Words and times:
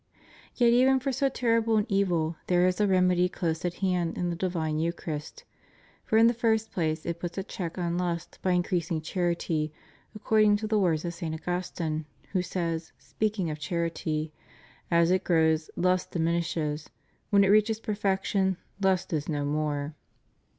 Yet 0.55 0.69
even 0.73 0.99
for 0.99 1.11
so 1.11 1.29
terrible 1.29 1.77
an 1.77 1.85
evil 1.87 2.35
there 2.47 2.65
is 2.65 2.81
a 2.81 2.87
remedy 2.87 3.29
close 3.29 3.63
at 3.63 3.75
hand 3.85 4.17
in 4.17 4.31
the 4.31 4.35
divine 4.35 4.79
Eu 4.79 4.91
charist. 4.91 5.43
For 6.05 6.17
in 6.17 6.25
the 6.25 6.33
first 6.33 6.71
place 6.71 7.05
it 7.05 7.19
puts 7.19 7.37
a 7.37 7.43
check 7.43 7.77
on 7.77 7.99
lust 7.99 8.39
by 8.41 8.53
increasing 8.53 9.01
charity, 9.01 9.71
according 10.15 10.55
to 10.57 10.65
the 10.65 10.79
words 10.79 11.05
of 11.05 11.13
St. 11.13 11.35
Augus 11.35 11.69
tine, 11.69 12.05
who 12.31 12.41
says, 12.41 12.91
speaking 12.97 13.51
of 13.51 13.59
charity: 13.59 14.33
"As 14.89 15.11
it 15.11 15.23
grows, 15.23 15.69
lust 15.75 16.09
diminishes; 16.09 16.89
when 17.29 17.43
it 17.43 17.49
reaches 17.49 17.79
perfection, 17.79 18.57
lust 18.81 19.13
is 19.13 19.29
no 19.29 19.45
more." 19.45 19.93